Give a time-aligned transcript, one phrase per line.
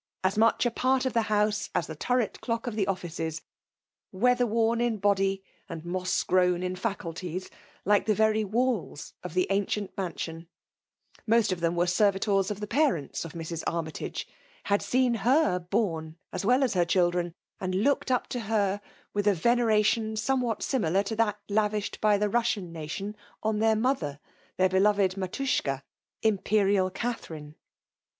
[0.23, 3.43] —^As much a part' of the house as the turret clock of the offices,
[4.11, 7.51] ^weatherworn in body and moss grown in ik^ culties,
[7.85, 10.47] like the very walls of the ancient man si6n:
[11.27, 13.63] Most of them were servitors of tho^ patents of Mrs.
[13.65, 14.25] Arknytage^—
[14.71, 18.81] had scerfAefbOhf 9Jb wdl afS her children; and looked up toiler*
[19.13, 24.17] with a veneration somewhat similar to ^tftlittt* lavidied by tho Russian nation on their mothen
[24.57, 25.83] tfeir beloved ''mafouschka,*'
[26.23, 27.53] Imperial* Oathe*• rnW.